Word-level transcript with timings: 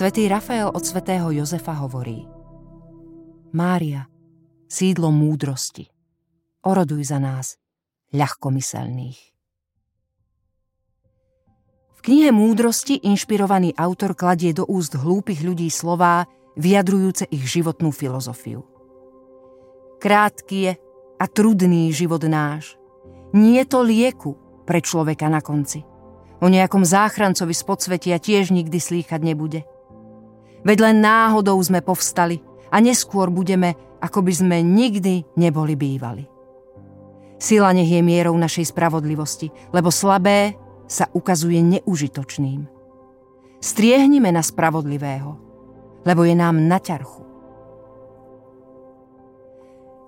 Svetý 0.00 0.32
Rafael 0.32 0.72
od 0.72 0.80
svätého 0.80 1.28
Jozefa 1.28 1.76
hovorí 1.76 2.24
Mária, 3.52 4.08
sídlo 4.64 5.12
múdrosti, 5.12 5.92
oroduj 6.64 7.04
za 7.12 7.20
nás, 7.20 7.60
ľahkomyselných. 8.08 9.20
V 11.92 12.00
knihe 12.00 12.32
Múdrosti 12.32 12.96
inšpirovaný 13.04 13.76
autor 13.76 14.16
kladie 14.16 14.56
do 14.56 14.64
úst 14.72 14.96
hlúpych 14.96 15.44
ľudí 15.44 15.68
slová, 15.68 16.24
vyjadrujúce 16.56 17.28
ich 17.28 17.44
životnú 17.44 17.92
filozofiu. 17.92 18.64
Krátky 20.00 20.56
je 20.64 20.72
a 21.20 21.24
trudný 21.28 21.92
život 21.92 22.24
náš. 22.24 22.80
Nie 23.36 23.68
to 23.68 23.84
lieku 23.84 24.64
pre 24.64 24.80
človeka 24.80 25.28
na 25.28 25.44
konci. 25.44 25.84
O 26.40 26.48
nejakom 26.48 26.88
záchrancovi 26.88 27.52
z 27.52 27.62
podsvetia 27.68 28.16
tiež 28.16 28.48
nikdy 28.48 28.80
slýchať 28.80 29.20
nebude. 29.20 29.68
Veď 30.60 30.78
len 30.90 30.96
náhodou 31.00 31.56
sme 31.64 31.80
povstali 31.80 32.40
a 32.68 32.78
neskôr 32.84 33.32
budeme, 33.32 33.74
ako 34.00 34.20
by 34.20 34.32
sme 34.32 34.56
nikdy 34.60 35.24
neboli 35.36 35.76
bývali. 35.76 36.28
Sila 37.40 37.72
nech 37.72 37.88
je 37.88 38.04
mierou 38.04 38.36
našej 38.36 38.68
spravodlivosti, 38.68 39.48
lebo 39.72 39.88
slabé 39.88 40.60
sa 40.84 41.08
ukazuje 41.16 41.56
neužitočným. 41.64 42.68
Striehnime 43.60 44.28
na 44.28 44.44
spravodlivého, 44.44 45.40
lebo 46.04 46.24
je 46.28 46.36
nám 46.36 46.60
na 46.60 46.76
ťarchu. 46.76 47.24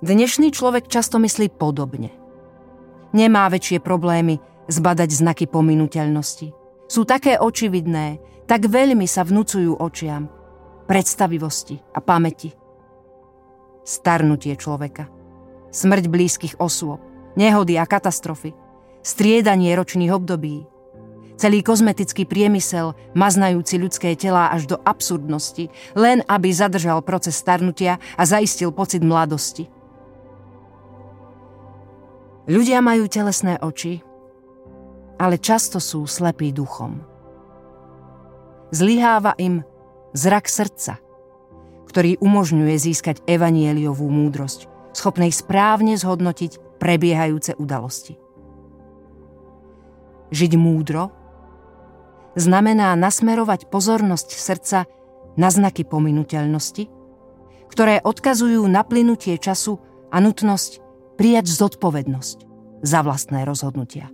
Dnešný 0.00 0.50
človek 0.50 0.88
často 0.90 1.20
myslí 1.20 1.54
podobne. 1.54 2.10
Nemá 3.12 3.46
väčšie 3.52 3.84
problémy 3.84 4.40
zbadať 4.66 5.10
znaky 5.12 5.44
pominuteľnosti. 5.50 6.56
Sú 6.90 7.06
také 7.06 7.38
očividné, 7.38 8.18
tak 8.50 8.66
veľmi 8.66 9.06
sa 9.06 9.22
vnúcujú 9.22 9.78
očiam, 9.78 10.26
predstavivosti 10.90 11.78
a 11.94 12.02
pamäti. 12.02 12.50
Starnutie 13.86 14.58
človeka, 14.58 15.06
smrť 15.70 16.04
blízkych 16.10 16.58
osôb, 16.58 16.98
nehody 17.38 17.78
a 17.78 17.86
katastrofy, 17.86 18.50
striedanie 19.06 19.70
ročných 19.78 20.10
období, 20.10 20.66
celý 21.38 21.62
kozmetický 21.62 22.26
priemysel, 22.26 22.98
maznajúci 23.14 23.78
ľudské 23.78 24.18
telá 24.18 24.50
až 24.50 24.66
do 24.66 24.76
absurdnosti, 24.82 25.70
len 25.94 26.26
aby 26.26 26.50
zadržal 26.50 26.98
proces 27.06 27.38
starnutia 27.38 28.02
a 28.18 28.26
zaistil 28.26 28.74
pocit 28.74 29.06
mladosti– 29.06 29.70
Ľudia 32.50 32.82
majú 32.82 33.06
telesné 33.06 33.62
oči, 33.62 34.02
ale 35.22 35.38
často 35.38 35.78
sú 35.78 36.02
slepí 36.02 36.50
duchom. 36.50 36.98
Zlyháva 38.74 39.38
im 39.38 39.62
zrak 40.12 40.46
srdca, 40.50 40.98
ktorý 41.90 42.18
umožňuje 42.22 42.74
získať 42.78 43.22
evanieliovú 43.26 44.06
múdrosť, 44.06 44.70
schopnej 44.94 45.34
správne 45.34 45.98
zhodnotiť 45.98 46.78
prebiehajúce 46.78 47.58
udalosti. 47.58 48.18
Žiť 50.30 50.52
múdro 50.54 51.10
znamená 52.38 52.94
nasmerovať 52.94 53.66
pozornosť 53.66 54.28
srdca 54.38 54.78
na 55.34 55.48
znaky 55.50 55.82
pominuteľnosti, 55.82 56.86
ktoré 57.70 58.02
odkazujú 58.02 58.66
na 58.66 58.86
plynutie 58.86 59.38
času 59.38 59.78
a 60.10 60.18
nutnosť 60.18 60.82
prijať 61.18 61.46
zodpovednosť 61.50 62.38
za 62.82 62.98
vlastné 63.02 63.42
rozhodnutia. 63.46 64.10